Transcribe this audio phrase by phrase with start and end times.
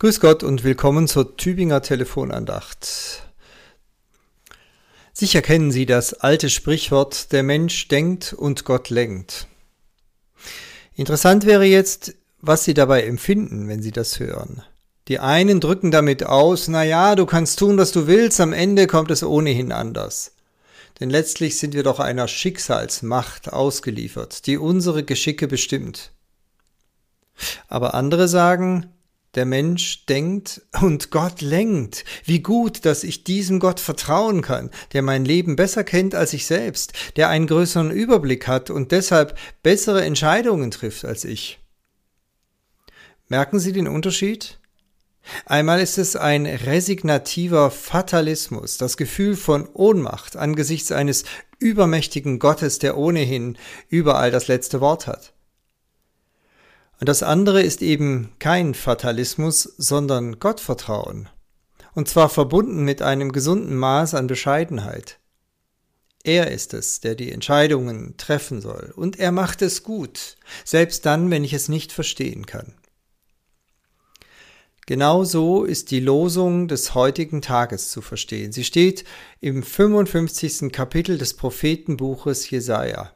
[0.00, 3.24] Grüß Gott und willkommen zur Tübinger Telefonandacht.
[5.12, 9.48] Sicher kennen Sie das alte Sprichwort, der Mensch denkt und Gott lenkt.
[10.94, 14.62] Interessant wäre jetzt, was Sie dabei empfinden, wenn Sie das hören.
[15.08, 18.86] Die einen drücken damit aus, na ja, du kannst tun, was du willst, am Ende
[18.86, 20.36] kommt es ohnehin anders.
[21.00, 26.12] Denn letztlich sind wir doch einer Schicksalsmacht ausgeliefert, die unsere Geschicke bestimmt.
[27.66, 28.92] Aber andere sagen,
[29.38, 32.04] der Mensch denkt und Gott lenkt.
[32.24, 36.44] Wie gut, dass ich diesem Gott vertrauen kann, der mein Leben besser kennt als ich
[36.44, 41.60] selbst, der einen größeren Überblick hat und deshalb bessere Entscheidungen trifft als ich.
[43.28, 44.58] Merken Sie den Unterschied?
[45.46, 51.22] Einmal ist es ein resignativer Fatalismus, das Gefühl von Ohnmacht angesichts eines
[51.60, 53.56] übermächtigen Gottes, der ohnehin
[53.88, 55.32] überall das letzte Wort hat.
[57.00, 61.28] Und das andere ist eben kein Fatalismus, sondern Gottvertrauen.
[61.94, 65.18] Und zwar verbunden mit einem gesunden Maß an Bescheidenheit.
[66.24, 71.30] Er ist es, der die Entscheidungen treffen soll, und er macht es gut, selbst dann,
[71.30, 72.74] wenn ich es nicht verstehen kann.
[74.88, 78.52] Genau so ist die Losung des heutigen Tages zu verstehen.
[78.52, 79.04] Sie steht
[79.40, 80.72] im 55.
[80.72, 83.12] Kapitel des Prophetenbuches Jesaja.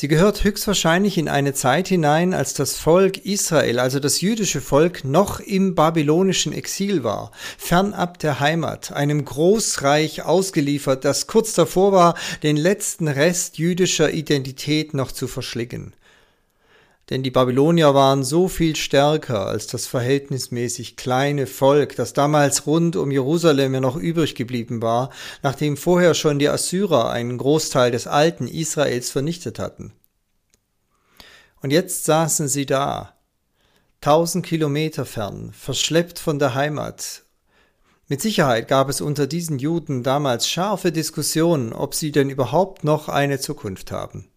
[0.00, 5.02] Sie gehört höchstwahrscheinlich in eine Zeit hinein, als das Volk Israel, also das jüdische Volk,
[5.02, 12.14] noch im babylonischen Exil war, fernab der Heimat, einem Großreich ausgeliefert, das kurz davor war,
[12.44, 15.94] den letzten Rest jüdischer Identität noch zu verschlingen.
[17.10, 22.96] Denn die Babylonier waren so viel stärker als das verhältnismäßig kleine Volk, das damals rund
[22.96, 25.10] um Jerusalem ja noch übrig geblieben war,
[25.42, 29.92] nachdem vorher schon die Assyrer einen Großteil des alten Israels vernichtet hatten.
[31.62, 33.14] Und jetzt saßen sie da,
[34.02, 37.22] tausend Kilometer fern, verschleppt von der Heimat.
[38.06, 43.08] Mit Sicherheit gab es unter diesen Juden damals scharfe Diskussionen, ob sie denn überhaupt noch
[43.08, 44.28] eine Zukunft haben.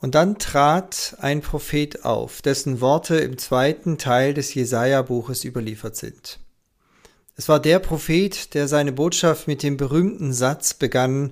[0.00, 6.40] Und dann trat ein Prophet auf, dessen Worte im zweiten Teil des Jesaja-Buches überliefert sind.
[7.36, 11.30] Es war der Prophet, der seine Botschaft mit dem berühmten Satz begann,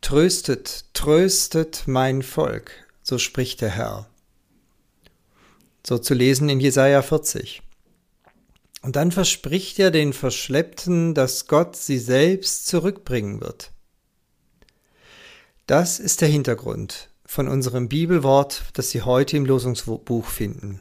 [0.00, 2.70] Tröstet, tröstet mein Volk,
[3.02, 4.08] so spricht der Herr.
[5.84, 7.62] So zu lesen in Jesaja 40.
[8.82, 13.72] Und dann verspricht er den Verschleppten, dass Gott sie selbst zurückbringen wird.
[15.66, 20.80] Das ist der Hintergrund von unserem Bibelwort, das Sie heute im Losungsbuch finden.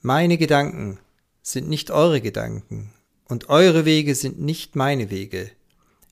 [0.00, 0.98] Meine Gedanken
[1.42, 2.94] sind nicht eure Gedanken
[3.28, 5.50] und eure Wege sind nicht meine Wege,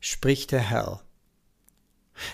[0.00, 1.00] spricht der Herr.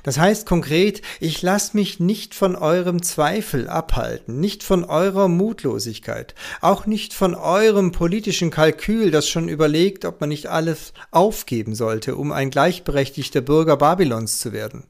[0.02, 6.34] Das heißt konkret, ich lasse mich nicht von eurem Zweifel abhalten, nicht von eurer Mutlosigkeit,
[6.60, 12.16] auch nicht von eurem politischen Kalkül, das schon überlegt, ob man nicht alles aufgeben sollte,
[12.16, 14.82] um ein gleichberechtigter Bürger Babylons zu werden.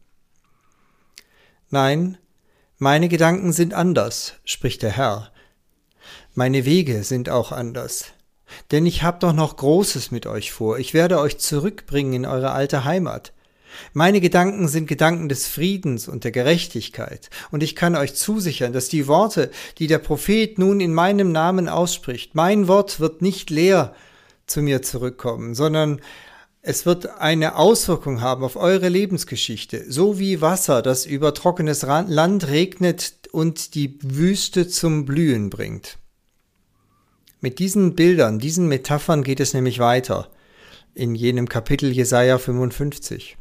[1.69, 2.17] Nein,
[2.83, 5.31] meine Gedanken sind anders, spricht der Herr.
[6.35, 8.07] Meine Wege sind auch anders.
[8.71, 10.79] Denn ich habe doch noch Großes mit euch vor.
[10.79, 13.35] Ich werde euch zurückbringen in eure alte Heimat.
[13.93, 18.89] Meine Gedanken sind Gedanken des Friedens und der Gerechtigkeit, und ich kann euch zusichern, dass
[18.89, 23.95] die Worte, die der Prophet nun in meinem Namen ausspricht, mein Wort wird nicht leer
[24.47, 26.01] zu mir zurückkommen, sondern
[26.63, 32.49] es wird eine Auswirkung haben auf eure Lebensgeschichte, so wie Wasser, das über trockenes Land
[32.49, 35.99] regnet und die Wüste zum Blühen bringt.
[37.41, 40.31] Mit diesen Bildern, diesen Metaphern geht es nämlich weiter
[40.95, 43.39] in jenem Kapitel Jesaja 55.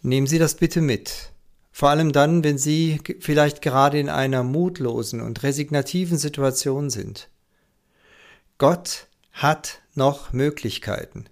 [0.00, 1.32] Nehmen Sie das bitte mit.
[1.70, 7.28] Vor allem dann, wenn Sie vielleicht gerade in einer mutlosen und resignativen Situation sind.
[8.58, 11.26] Gott hat noch Möglichkeiten.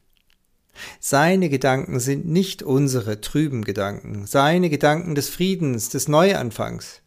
[0.99, 7.03] Seine Gedanken sind nicht unsere trüben Gedanken, seine Gedanken des Friedens, des Neuanfangs.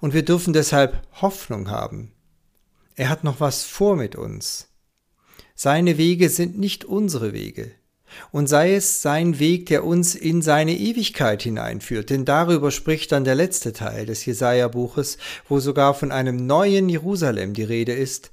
[0.00, 2.12] Und wir dürfen deshalb Hoffnung haben.
[2.94, 4.68] Er hat noch was vor mit uns.
[5.54, 7.72] Seine Wege sind nicht unsere Wege
[8.30, 13.24] und sei es sein Weg, der uns in seine Ewigkeit hineinführt, denn darüber spricht dann
[13.24, 15.18] der letzte Teil des Jesaja-Buches,
[15.48, 18.32] wo sogar von einem neuen Jerusalem die Rede ist,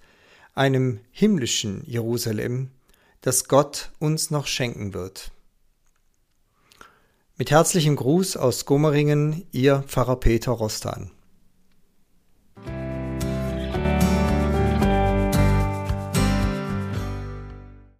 [0.55, 2.69] einem himmlischen Jerusalem,
[3.23, 5.31] das Gott uns noch schenken wird.
[7.37, 11.09] Mit herzlichem Gruß aus Gommeringen, Ihr Pfarrer Peter Rostan.